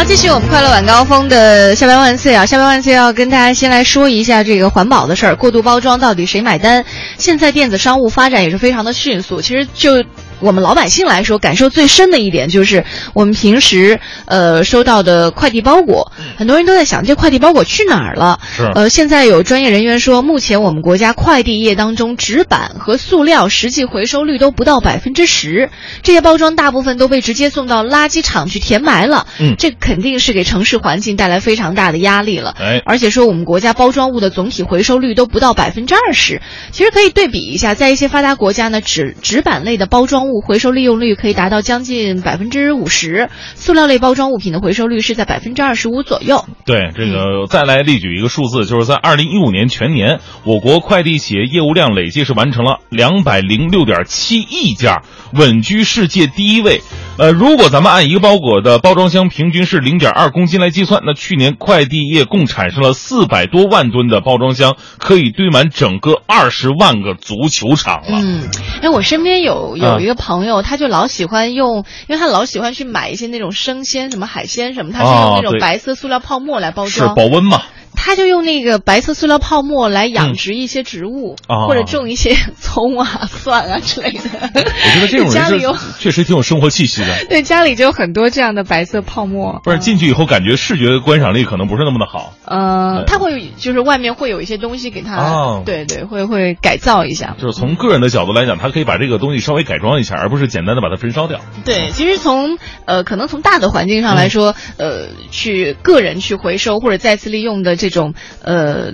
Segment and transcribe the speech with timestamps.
[0.00, 2.46] 好，继续我们快乐晚高峰的下班万岁啊！
[2.46, 6.82] 下班万岁要跟大家先来说一下这个环保的事儿，过度包装到底谁买单？
[7.18, 10.02] 现在电子商务发展也是非常的迅速，其实就。
[10.40, 12.84] 我们老百姓来说，感受最深的一点就是，
[13.14, 18.40] 我们平时呃收到的快递包裹，很多人都在想，这快递包裹去哪儿了？
[18.56, 18.64] 是。
[18.74, 25.70] 呃，现在有专业人员说，目前我们国家快递业当中，纸板和塑料实际回收率都不到百分之十，
[26.02, 29.26] 这些包装大部分都被直接送到垃圾场去填埋了。
[29.38, 29.54] 嗯。
[29.58, 32.54] 这肯定是给城市环境带来非常大的压力了。
[32.58, 32.80] 哎。
[32.84, 36.40] 而且说我们国家包装物的总体回收率都不到百分之二十，
[36.72, 41.10] 其实可以对比一下，在一些发达国家呢，纸纸板类的包装物回收利用率。
[41.20, 46.44] 可以达到将近百分之五十，塑料类包装物品的回收率是在百分之二十五左右。
[46.64, 55.02] 对，这个再来例举一个数字，就是在二零一五年全年，我国快递企业业务量累计是完成了两百零六点七亿件，
[55.34, 56.80] 稳居世界第一位。
[57.20, 68.18] 呃，如果咱们按一个包裹的包装箱平均是零点二公斤来计算，那去年快递业共产生了四百多万吨的包装箱，可以堆满整个二十万个足球场了。
[68.22, 68.48] 嗯，
[68.80, 77.60] 哎，我身边有有一个朋友，他就老喜欢用，因为他老喜欢去买一些那种生鲜，什么海鲜什么，他是用那种白色塑料泡沫来包装，是保温嘛。
[78.02, 81.36] 他就用那个白色塑料泡沫来养殖一些植物，
[81.68, 84.20] 或者种一些葱啊、蒜啊之类的。
[84.54, 87.26] 我觉得这种人 有确实挺有生活气息的。
[87.28, 89.60] 对，家里就有很多这样的白色泡沫。
[89.62, 92.32] 不是进去以后感觉视觉观赏力可能不是那么的好。
[92.46, 97.36] 呃，他会就是外面会有一些东西给他，对对，会会改造一下。
[97.38, 101.40] 就是从个人的角度来讲，他可以把这个东西稍微改装一下，而不是简单的把它焚烧掉。
[101.66, 102.56] 对，其实从
[102.86, 107.76] 呃可能从大的环境上来说，呃，去个人去回收或者再次利用的。
[107.76, 108.92] 这种呃。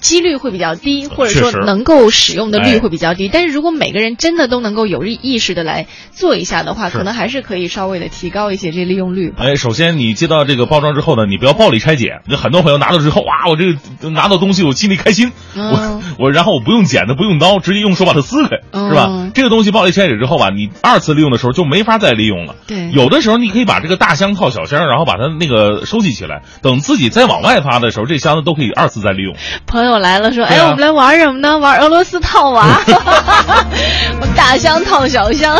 [0.00, 3.28] 几率会比较低，或者说能够使用的率会比较低。
[3.32, 9.32] 但是如果每个人真的都能够有意意识的来做一下的话，可能还是可以稍微的提高一些这利用率。
[9.36, 12.20] 哎，首先你接到这个包装之后呢，你不要暴力拆解。
[12.28, 19.30] 就很多朋友拿到之后，哇，我这个拿到东西我心里开心，我我然后我不用剪子，不用刀，直接用手把它撕开，是吧？
[19.34, 22.54] 这个东西暴力拆解之后吧，你二次利用的时候就没法再利用了。
[22.66, 29.34] 对，有的时候你可以把这个大箱套小箱，然后把它那个收集起来，等自己再往外发的时候，这箱子都可以二次再利用。
[29.66, 30.58] 朋友来了，说，哎。
[30.64, 31.56] 我们来玩什么呢？
[31.58, 32.80] 玩俄罗斯套娃，
[34.20, 35.56] 我大箱套小箱。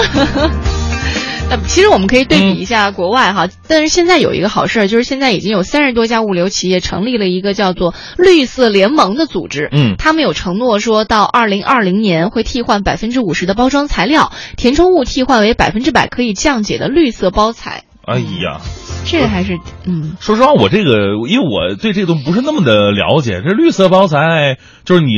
[1.51, 9.69] 那 其实我们可以对比一下国外哈，但是现在有一个好事儿，就是现在已经有三十多家物流企业成立了一个叫做“绿色联盟”的组织。
[9.73, 17.85] 嗯，他们有承诺说到二零二零年会替换百分之五十的包装材料，填充物替换为百分之百可以降解的绿色包材。
[18.05, 18.61] 哎呀。
[19.05, 23.43] 这还是嗯，说实话，我这个因为我对这个东西不是那么的了解。
[23.43, 25.13] 这绿色包材就是你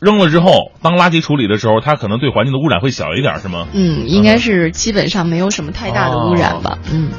[0.00, 3.68] 扔了之后，当垃圾处理的时候，它可能对环境的污染会小一点，是吗？
[3.72, 6.78] 嗯，应该是基本上没有什么太大的污染吧。
[6.92, 7.10] 嗯，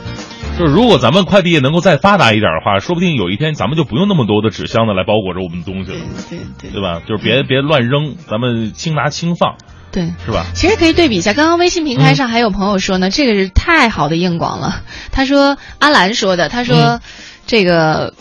[0.60, 6.00] 就是如果咱们快递业能够再发达一点的话，说不定有一天咱们就不用那么多的纸箱子来包裹着我们的东西了。
[6.30, 7.02] 对对对，对吧？
[7.08, 9.56] 就是别别乱扔，咱们轻拿轻放。
[9.92, 10.46] 对，是吧？
[10.54, 14.84] 其实可以对比一下，刚刚微信平台上还有朋友说呢，这个是太好的硬广了。
[15.12, 17.02] 他说阿兰说的，他说
[17.46, 18.14] 这个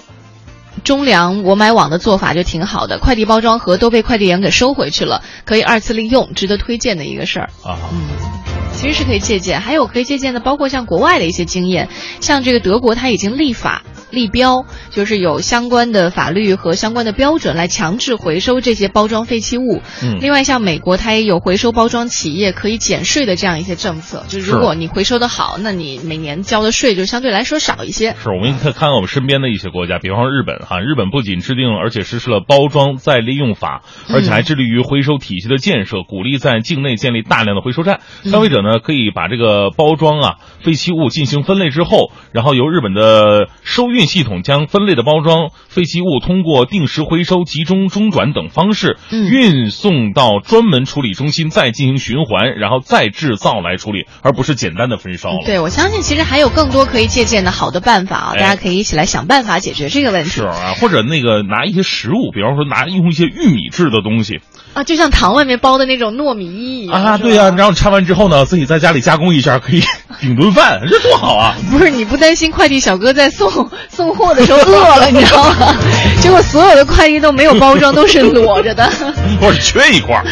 [0.83, 7.79] 中粮我买网的做法就挺好的，快递包装盒都被快递员给收回去了，可以二次利用，值得推荐的一个事儿啊。
[7.93, 8.09] 嗯，
[8.73, 11.89] 其实是可以借鉴，还有可以借鉴的，包括像国外的一些经验，
[12.21, 13.83] 像这个德国，它已经立法。
[14.11, 19.83] 立标就是有相关的法律和相关的标准来强制回收这些包装废弃物。
[20.03, 24.25] 嗯，另外像美国，它也有回收包装企业可以减税的这样一些政策。
[24.27, 28.17] 就如果你回收的好，那你每年交的税就相对来说少一些。
[28.21, 33.83] 是我们看看我们身边的一些国家，比方说日本哈，日本不仅制定了而且实施了包装再利用法，
[34.13, 38.01] 而且还致力于回收体系的建设，鼓励在境内建立大量的回收站。
[38.25, 40.35] 消费者呢可以把这个包装啊
[40.65, 44.00] 废弃物进行分类之后，然后由日本的收运。
[44.07, 55.31] 系统将分类的包装废弃物通过定时回收、集中中转等方式运送到专门处理中心，再进行循环，然后再制造来处理，而不是简单的焚烧。
[55.45, 60.31] 对，我相信其实还有更多可以借鉴的好的办法啊，大家可以一起来想办法解决这个问题。
[60.31, 64.41] 是啊，或者那个拿一些食物，比方说拿用一些玉米制的东西
[64.75, 67.19] 啊，就像糖外面包的那种糯米衣一样啊。
[67.19, 69.83] 对呀，然后拆完之后呢，自己在家里加工一下，可以
[70.21, 71.55] 顶顿饭，这多好啊！
[71.71, 73.71] 不是你不担心快递小哥在送？
[73.95, 75.75] 送货的时候饿了，你知道吗？
[76.21, 78.89] 结果所有的快递都没有包装，都是裸着的，
[79.41, 80.23] 我缺一块。